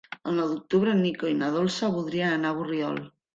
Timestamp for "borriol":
2.63-2.99